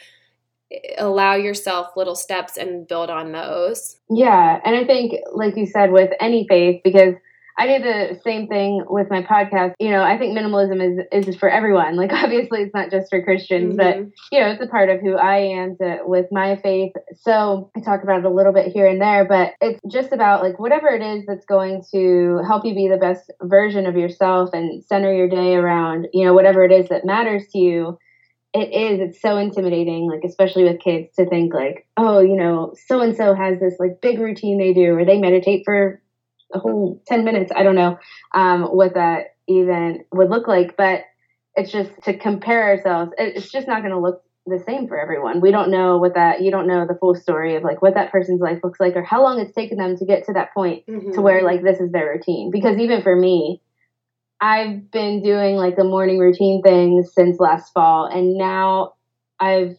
[0.72, 3.98] eh, allow yourself little steps and build on those.
[4.10, 7.16] Yeah, and I think like you said with any faith because
[7.58, 9.74] I do the same thing with my podcast.
[9.80, 11.96] You know, I think minimalism is is for everyone.
[11.96, 14.04] Like obviously it's not just for Christians, mm-hmm.
[14.04, 16.94] but you know, it's a part of who I am to, with my faith.
[17.22, 20.44] So I talk about it a little bit here and there, but it's just about
[20.44, 24.52] like whatever it is that's going to help you be the best version of yourself
[24.54, 27.98] and center your day around, you know, whatever it is that matters to you
[28.54, 32.74] it is it's so intimidating like especially with kids to think like oh you know
[32.88, 36.02] so and so has this like big routine they do or they meditate for
[36.54, 37.98] a whole 10 minutes i don't know
[38.34, 41.02] um, what that even would look like but
[41.56, 45.42] it's just to compare ourselves it's just not going to look the same for everyone
[45.42, 48.12] we don't know what that you don't know the full story of like what that
[48.12, 50.86] person's life looks like or how long it's taken them to get to that point
[50.88, 51.12] mm-hmm.
[51.12, 53.62] to where like this is their routine because even for me
[54.40, 58.94] I've been doing like the morning routine thing since last fall, and now
[59.40, 59.78] I've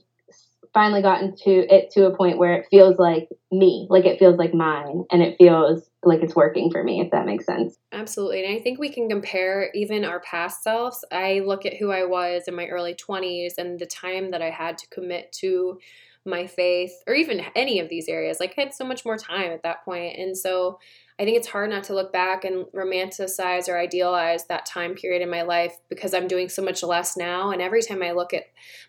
[0.75, 4.37] finally gotten to it to a point where it feels like me, like it feels
[4.37, 7.77] like mine, and it feels like it's working for me, if that makes sense.
[7.93, 8.45] Absolutely.
[8.45, 11.05] And I think we can compare even our past selves.
[11.11, 14.51] I look at who I was in my early 20s and the time that I
[14.51, 15.79] had to commit to
[16.25, 18.39] my faith or even any of these areas.
[18.39, 19.79] Like I had so much more time at that.
[19.87, 20.79] And so
[21.19, 25.23] I think it's hard not to look back and romanticize or idealize that time period
[25.23, 27.51] in my life because I'm doing so much less now.
[27.51, 28.45] And every time I look at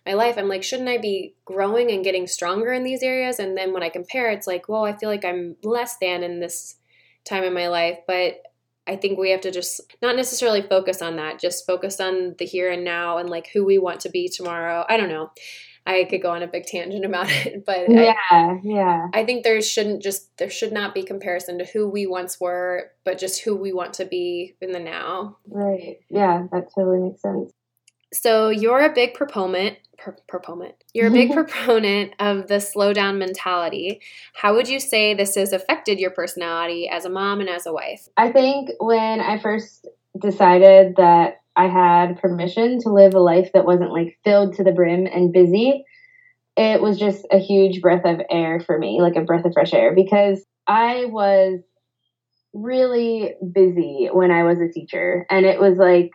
[0.06, 3.40] my life, I'm like, shouldn't I be growing and getting stronger in these areas?
[3.40, 6.40] And then when I compare, it's like, well, I feel like I'm less than in
[6.40, 6.76] this
[7.30, 8.00] time in my life.
[8.08, 8.42] But
[8.88, 12.46] I think we have to just not necessarily focus on that, just focus on the
[12.46, 14.84] here and now and like who we want to be tomorrow.
[14.90, 15.32] I don't know.
[15.86, 19.08] I could go on a big tangent about it, but yeah, I, yeah.
[19.14, 22.92] I think there shouldn't just there should not be comparison to who we once were,
[23.04, 25.38] but just who we want to be in the now.
[25.48, 25.98] Right.
[26.10, 27.52] Yeah, that totally makes sense.
[28.14, 29.78] So you're a big proponent
[30.28, 30.76] proponent.
[30.94, 31.42] You're a big mm-hmm.
[31.42, 34.02] proponent of the slow down mentality.
[34.34, 37.74] How would you say this has affected your personality as a mom and as a
[37.74, 38.08] wife?
[38.18, 39.88] I think when I first
[40.20, 44.72] decided that I had permission to live a life that wasn't like filled to the
[44.72, 45.84] brim and busy,
[46.56, 49.74] it was just a huge breath of air for me, like a breath of fresh
[49.74, 51.60] air, because I was
[52.54, 55.26] really busy when I was a teacher.
[55.30, 56.12] And it was like,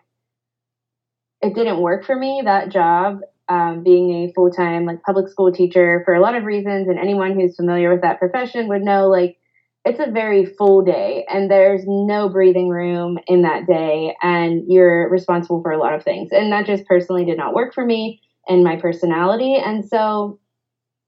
[1.44, 5.52] it didn't work for me, that job, um, being a full time like public school
[5.52, 6.88] teacher for a lot of reasons.
[6.88, 9.36] And anyone who's familiar with that profession would know like
[9.84, 15.10] it's a very full day and there's no breathing room in that day and you're
[15.10, 18.20] responsible for a lot of things and that just personally did not work for me
[18.48, 20.38] and my personality and so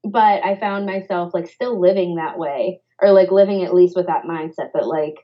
[0.04, 4.06] but i found myself like still living that way or like living at least with
[4.06, 5.14] that mindset that like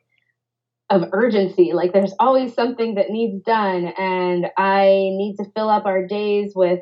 [0.93, 5.87] of urgency like there's always something that needs done and i need to fill up
[5.87, 6.81] our days with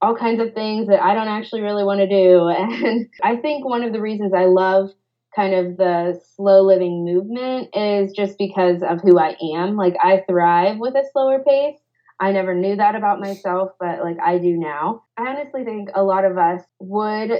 [0.00, 2.48] all kinds of things that i don't actually really want to do
[2.84, 4.90] and i think one of the reasons i love
[5.36, 9.76] kind of the slow living movement is just because of who I am.
[9.76, 11.76] Like I thrive with a slower pace.
[12.18, 15.04] I never knew that about myself, but like I do now.
[15.18, 17.30] I honestly think a lot of us would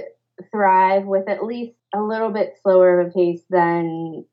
[0.51, 4.23] thrive with at least a little bit slower of a pace than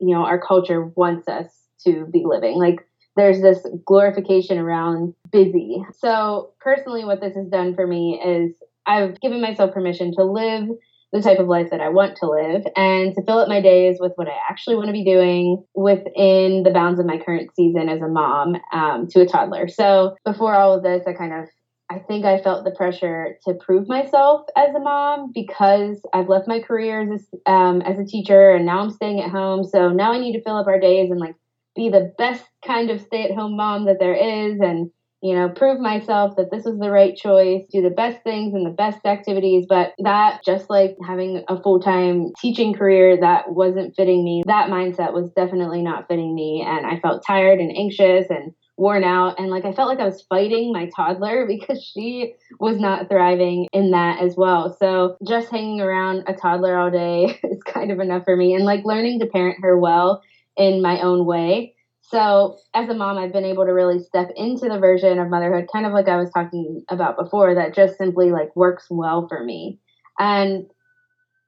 [0.00, 1.46] you know our culture wants us
[1.86, 2.58] to be living.
[2.58, 5.84] Like there's this glorification around busy.
[5.98, 8.54] So personally what this has done for me is
[8.86, 10.68] I've given myself permission to live
[11.12, 13.98] the type of life that I want to live and to fill up my days
[14.00, 17.88] with what I actually want to be doing within the bounds of my current season
[17.88, 19.68] as a mom um, to a toddler.
[19.68, 21.48] So before all of this, I kind of
[21.94, 26.48] I think I felt the pressure to prove myself as a mom because I've left
[26.48, 29.62] my career as a, um, as a teacher and now I'm staying at home.
[29.62, 31.36] So now I need to fill up our days and like
[31.76, 34.90] be the best kind of stay at home mom that there is and
[35.24, 38.66] you know, prove myself that this was the right choice, do the best things and
[38.66, 39.64] the best activities.
[39.66, 44.42] But that, just like having a full time teaching career, that wasn't fitting me.
[44.44, 46.62] That mindset was definitely not fitting me.
[46.68, 49.38] And I felt tired and anxious and worn out.
[49.38, 53.68] And like I felt like I was fighting my toddler because she was not thriving
[53.72, 54.76] in that as well.
[54.78, 58.54] So just hanging around a toddler all day is kind of enough for me.
[58.54, 60.22] And like learning to parent her well
[60.56, 61.74] in my own way
[62.10, 65.68] so, as a mom, I've been able to really step into the version of motherhood,
[65.72, 69.42] kind of like I was talking about before, that just simply like works well for
[69.42, 69.80] me.
[70.18, 70.66] And,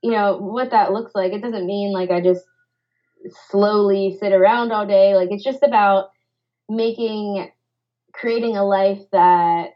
[0.03, 2.45] you know, what that looks like, it doesn't mean like I just
[3.51, 5.15] slowly sit around all day.
[5.15, 6.09] Like, it's just about
[6.69, 7.51] making,
[8.13, 9.71] creating a life that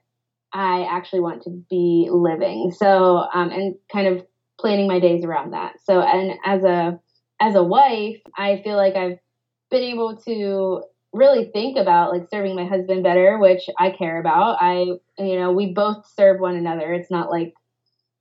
[0.52, 2.72] I actually want to be living.
[2.76, 4.26] So, um, and kind of
[4.58, 5.74] planning my days around that.
[5.84, 6.98] So, and as a,
[7.40, 9.18] as a wife, I feel like I've
[9.70, 14.58] been able to really think about like serving my husband better, which I care about.
[14.60, 14.84] I,
[15.18, 16.92] you know, we both serve one another.
[16.92, 17.54] It's not like,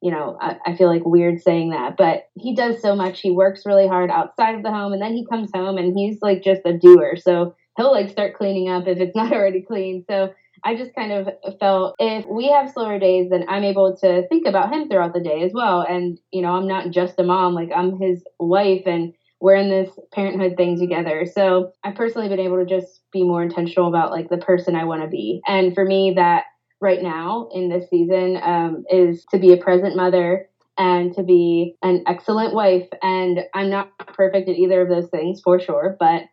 [0.01, 3.19] you know, I, I, feel like weird saying that, but he does so much.
[3.19, 6.19] He works really hard outside of the home and then he comes home and he's
[6.21, 7.15] like just a doer.
[7.17, 10.03] So he'll like start cleaning up if it's not already clean.
[10.07, 14.27] So I just kind of felt if we have slower days, then I'm able to
[14.27, 15.85] think about him throughout the day as well.
[15.87, 19.69] And, you know, I'm not just a mom, like I'm his wife and we're in
[19.69, 21.25] this parenthood thing together.
[21.25, 24.83] So I've personally been able to just be more intentional about like the person I
[24.83, 25.41] want to be.
[25.47, 26.43] And for me, that
[26.81, 31.75] right now in this season um, is to be a present mother and to be
[31.83, 32.87] an excellent wife.
[33.01, 36.23] And I'm not perfect at either of those things for sure, but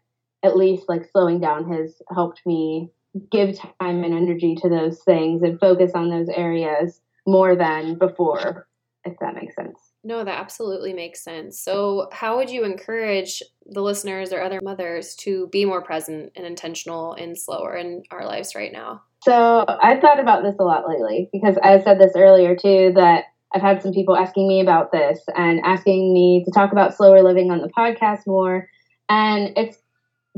[0.47, 2.91] at least like slowing down has helped me
[3.31, 8.69] give time and energy to those things and focus on those areas more than before,
[9.05, 9.79] if that makes sense.
[10.05, 11.61] No, that absolutely makes sense.
[11.61, 16.47] So, how would you encourage the listeners or other mothers to be more present and
[16.47, 19.03] intentional and slower in our lives right now?
[19.25, 23.25] So, I've thought about this a lot lately because I said this earlier too that
[23.53, 27.23] I've had some people asking me about this and asking me to talk about slower
[27.23, 28.69] living on the podcast more.
[29.09, 29.79] And it's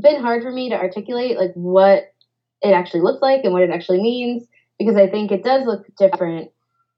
[0.01, 2.13] been hard for me to articulate like what
[2.61, 5.85] it actually looks like and what it actually means because I think it does look
[5.97, 6.51] different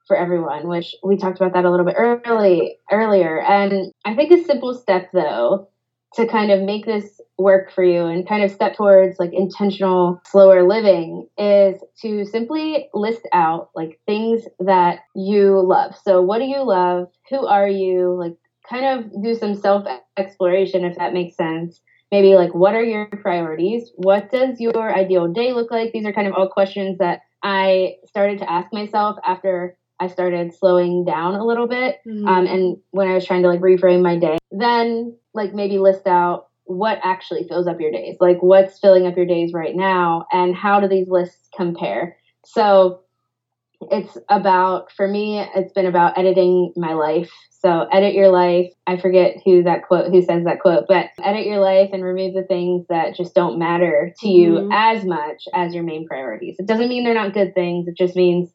[0.08, 3.42] for everyone, which we talked about that a little bit early earlier.
[3.42, 5.68] And I think a simple step though
[6.16, 10.22] to kind of make this work for you and kind of step towards like intentional
[10.26, 15.96] slower living is to simply list out like things that you love.
[16.04, 17.08] So what do you love?
[17.30, 18.16] Who are you?
[18.20, 18.36] Like
[18.70, 19.86] kind of do some self
[20.18, 21.82] exploration if that makes sense.
[22.12, 23.92] Maybe like what are your priorities?
[23.96, 25.92] What does your ideal day look like?
[25.94, 30.54] These are kind of all questions that I started to ask myself after I started
[30.54, 32.00] slowing down a little bit.
[32.08, 32.28] Mm-hmm.
[32.28, 36.08] Um, and when I was trying to like reframe my day, then like maybe list
[36.08, 40.26] out what actually fills up your days, like what's filling up your days right now,
[40.32, 42.18] and how do these lists compare?
[42.46, 43.02] So
[43.92, 47.32] it's about, for me, it's been about editing my life.
[47.62, 48.72] So edit your life.
[48.88, 52.34] I forget who that quote, who says that quote, but edit your life and remove
[52.34, 54.72] the things that just don't matter to you mm-hmm.
[54.72, 56.56] as much as your main priorities.
[56.58, 57.88] It doesn't mean they're not good things.
[57.88, 58.50] It just means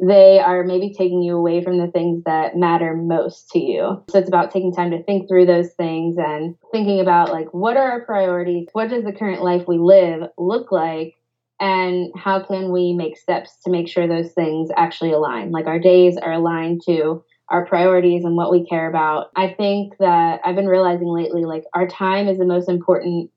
[0.00, 4.02] they are maybe taking you away from the things that matter most to you.
[4.08, 7.76] So it's about taking time to think through those things and thinking about like what
[7.76, 8.68] are our priorities?
[8.72, 11.14] What does the current life we live look like?
[11.60, 15.52] And how can we make steps to make sure those things actually align?
[15.52, 19.30] Like our days are aligned to our priorities and what we care about.
[19.36, 23.30] I think that I've been realizing lately like our time is the most important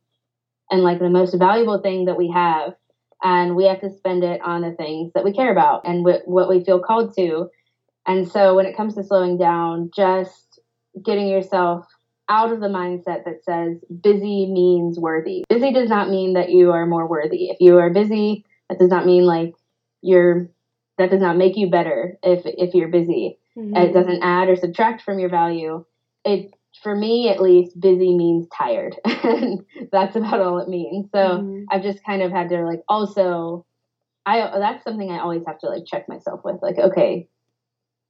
[0.72, 2.74] and like the most valuable thing that we have
[3.24, 6.24] and we have to spend it on the things that we care about and w-
[6.26, 7.50] what we feel called to.
[8.08, 10.60] And so when it comes to slowing down, just
[11.04, 11.86] getting yourself
[12.30, 15.44] out of the mindset that says busy means worthy.
[15.50, 17.50] Busy does not mean that you are more worthy.
[17.50, 19.54] If you are busy, that does not mean like
[20.02, 20.50] you're
[20.98, 23.39] that does not make you better if if you're busy.
[23.58, 23.76] Mm-hmm.
[23.76, 25.86] It doesn't add or subtract from your value.
[26.26, 26.54] It
[26.84, 31.64] for me at least busy means tired and that's about all it means so mm-hmm.
[31.72, 33.66] i've just kind of had to like also
[34.26, 37.28] i that's something i always have to like check myself with like okay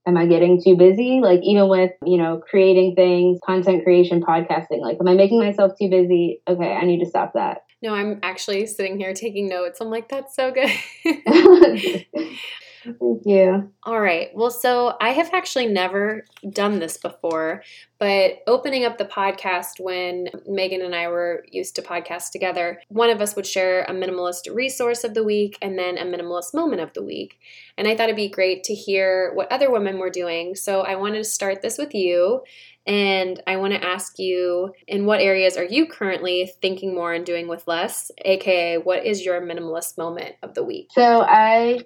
[0.06, 4.82] am i getting too busy like even with you know creating things content creation podcasting
[4.82, 8.20] like am i making myself too busy okay i need to stop that No, I'm
[8.24, 9.80] actually sitting here taking notes.
[9.80, 10.70] I'm like, that's so good.
[12.84, 13.72] Thank you.
[13.84, 14.30] All right.
[14.34, 17.64] Well, so I have actually never done this before,
[18.00, 23.10] but opening up the podcast when Megan and I were used to podcast together, one
[23.10, 26.82] of us would share a minimalist resource of the week and then a minimalist moment
[26.82, 27.40] of the week.
[27.78, 30.56] And I thought it'd be great to hear what other women were doing.
[30.56, 32.44] So I wanted to start this with you.
[32.88, 37.26] And I want to ask you in what areas are you currently thinking more and
[37.26, 38.10] doing with less?
[38.20, 40.88] AKA, what is your minimalist moment of the week?
[40.94, 41.82] So I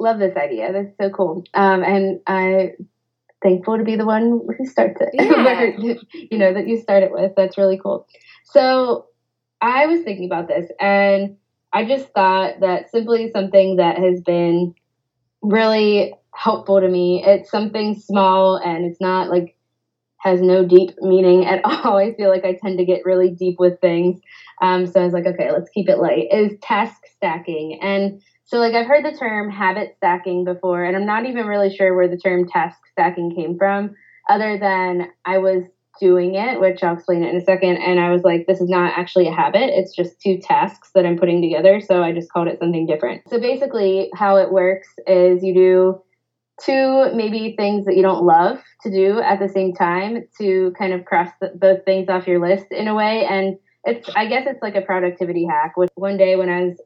[0.00, 0.72] love this idea.
[0.72, 1.44] That's so cool.
[1.54, 2.72] Um, and I
[3.42, 5.10] thankful to be the one who starts it.
[5.78, 5.94] Yeah.
[6.30, 7.32] you know, that you start it with.
[7.36, 8.06] That's really cool.
[8.44, 9.06] So
[9.60, 11.36] I was thinking about this and
[11.72, 14.74] I just thought that simply something that has been
[15.42, 17.22] really helpful to me.
[17.24, 19.56] It's something small and it's not like
[20.18, 21.96] has no deep meaning at all.
[21.96, 24.20] I feel like I tend to get really deep with things.
[24.60, 26.28] Um, so I was like, okay, let's keep it light.
[26.30, 27.78] Is task stacking.
[27.80, 28.20] And
[28.50, 31.94] so, like, I've heard the term habit stacking before, and I'm not even really sure
[31.94, 33.94] where the term task stacking came from,
[34.28, 35.62] other than I was
[36.00, 37.76] doing it, which I'll explain it in a second.
[37.76, 41.06] And I was like, this is not actually a habit, it's just two tasks that
[41.06, 41.80] I'm putting together.
[41.80, 43.22] So I just called it something different.
[43.28, 46.02] So, basically, how it works is you do
[46.60, 50.92] two maybe things that you don't love to do at the same time to kind
[50.92, 53.24] of cross the, both things off your list in a way.
[53.30, 55.76] And it's, I guess it's like a productivity hack.
[55.76, 56.80] With one day when I was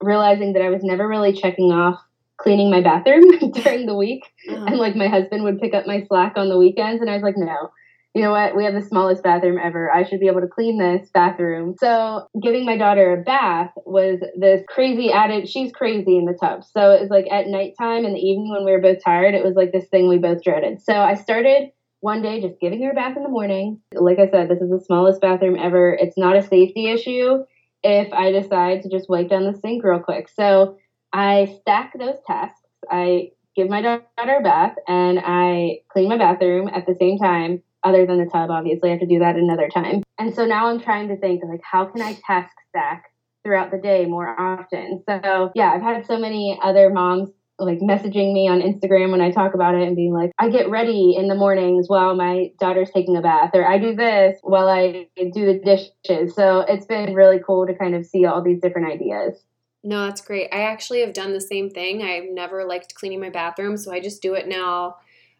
[0.00, 2.00] realizing that I was never really checking off
[2.38, 4.24] cleaning my bathroom during the week.
[4.48, 4.66] Uh-huh.
[4.66, 7.00] And like my husband would pick up my slack on the weekends.
[7.00, 7.70] And I was like, no,
[8.14, 8.56] you know what?
[8.56, 9.90] We have the smallest bathroom ever.
[9.92, 11.74] I should be able to clean this bathroom.
[11.78, 15.48] So giving my daughter a bath was this crazy added.
[15.48, 16.64] She's crazy in the tub.
[16.64, 19.44] So it was like at nighttime in the evening when we were both tired, it
[19.44, 20.82] was like this thing we both dreaded.
[20.82, 21.70] So I started
[22.00, 23.80] one day just giving her a bath in the morning.
[23.92, 25.92] Like I said, this is the smallest bathroom ever.
[25.94, 27.44] It's not a safety issue
[27.86, 30.28] if I decide to just wipe down the sink real quick.
[30.28, 30.76] So
[31.12, 32.60] I stack those tasks.
[32.90, 37.62] I give my daughter a bath and I clean my bathroom at the same time,
[37.84, 38.88] other than the tub, obviously.
[38.88, 40.02] I have to do that another time.
[40.18, 43.04] And so now I'm trying to think like, how can I task stack
[43.44, 45.04] throughout the day more often?
[45.08, 49.30] So yeah, I've had so many other moms like messaging me on Instagram when I
[49.30, 52.90] talk about it and being like, I get ready in the mornings while my daughter's
[52.90, 56.34] taking a bath, or I do this while I do the dishes.
[56.34, 59.42] So it's been really cool to kind of see all these different ideas.
[59.82, 60.48] No, that's great.
[60.52, 62.02] I actually have done the same thing.
[62.02, 64.96] I've never liked cleaning my bathroom, so I just do it now.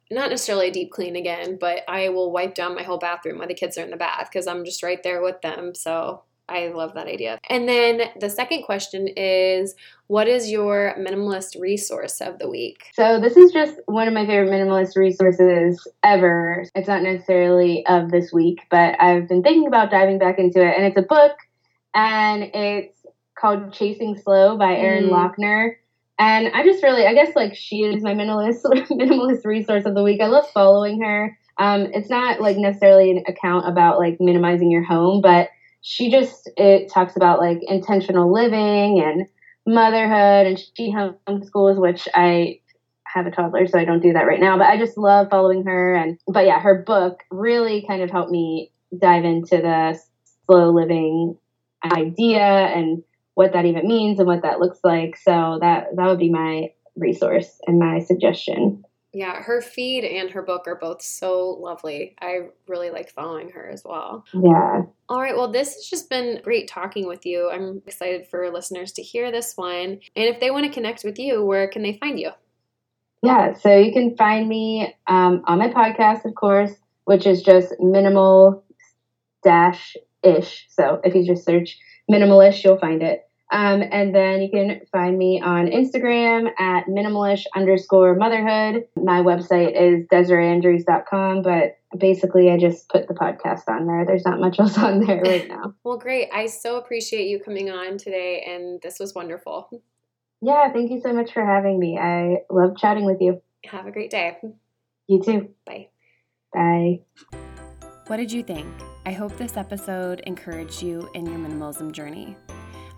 [0.08, 3.48] Not necessarily a deep clean again, but I will wipe down my whole bathroom while
[3.48, 5.74] the kids are in the bath because I'm just right there with them.
[5.74, 7.40] So I love that idea.
[7.48, 9.74] And then the second question is
[10.06, 12.84] what is your minimalist resource of the week?
[12.92, 16.64] So this is just one of my favorite minimalist resources ever.
[16.74, 20.76] It's not necessarily of this week, but I've been thinking about diving back into it.
[20.76, 21.32] And it's a book
[21.94, 23.04] and it's
[23.36, 25.10] called Chasing Slow by Erin Mm.
[25.10, 25.76] Loechner.
[26.18, 30.02] And I just really, I guess, like she is my minimalist minimalist resource of the
[30.02, 30.20] week.
[30.20, 31.36] I love following her.
[31.58, 35.48] Um, it's not like necessarily an account about like minimizing your home, but
[35.88, 39.26] she just it talks about like intentional living and
[39.72, 42.58] motherhood, and she homeschools, which I
[43.04, 44.58] have a toddler, so I don't do that right now.
[44.58, 48.32] But I just love following her, and but yeah, her book really kind of helped
[48.32, 49.96] me dive into the
[50.46, 51.38] slow living
[51.84, 55.16] idea and what that even means and what that looks like.
[55.16, 58.82] So that that would be my resource and my suggestion.
[59.16, 62.14] Yeah, her feed and her book are both so lovely.
[62.20, 64.26] I really like following her as well.
[64.34, 64.82] Yeah.
[65.08, 67.48] All right, well, this has just been great talking with you.
[67.50, 70.00] I'm excited for listeners to hear this one.
[70.14, 72.32] And if they want to connect with you, where can they find you?
[73.22, 76.72] Yeah, so you can find me um, on my podcast, of course,
[77.06, 78.64] which is just minimal
[79.42, 80.66] dash ish.
[80.68, 81.78] So if you just search
[82.10, 83.25] minimalish, you'll find it.
[83.52, 88.88] Um, and then you can find me on Instagram at minimalish underscore motherhood.
[88.96, 94.04] My website is DesiraeEndres.com, but basically I just put the podcast on there.
[94.04, 95.74] There's not much else on there right now.
[95.84, 96.28] Well, great.
[96.32, 99.70] I so appreciate you coming on today, and this was wonderful.
[100.42, 101.96] Yeah, thank you so much for having me.
[101.96, 103.40] I love chatting with you.
[103.66, 104.36] Have a great day.
[105.06, 105.50] You too.
[105.64, 105.88] Bye.
[106.52, 107.00] Bye.
[108.08, 108.66] What did you think?
[109.04, 112.36] I hope this episode encouraged you in your minimalism journey.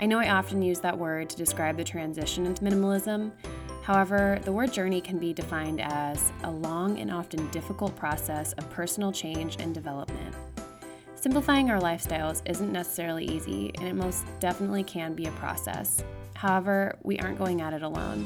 [0.01, 3.33] I know I often use that word to describe the transition into minimalism.
[3.83, 8.71] However, the word journey can be defined as a long and often difficult process of
[8.71, 10.37] personal change and development.
[11.17, 16.05] Simplifying our lifestyles isn't necessarily easy, and it most definitely can be a process.
[16.35, 18.25] However, we aren't going at it alone.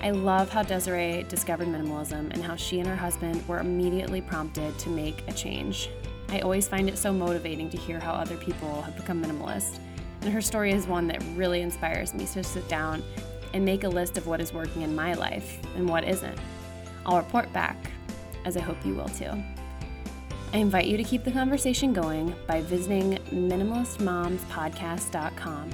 [0.00, 4.78] I love how Desirae discovered minimalism and how she and her husband were immediately prompted
[4.78, 5.90] to make a change.
[6.28, 9.78] I always find it so motivating to hear how other people have become minimalist.
[10.24, 13.02] And her story is one that really inspires me to sit down
[13.52, 16.38] and make a list of what is working in my life and what isn't.
[17.06, 17.76] I'll report back,
[18.44, 19.30] as I hope you will too.
[20.52, 25.70] I invite you to keep the conversation going by visiting minimalistmomspodcast.com.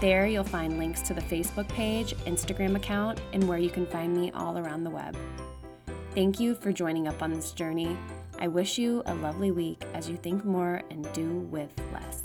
[0.00, 4.14] There, you'll find links to the Facebook page, Instagram account, and where you can find
[4.16, 5.16] me all around the web.
[6.14, 7.96] Thank you for joining up on this journey.
[8.38, 12.22] I wish you a lovely week as you think more and do with less.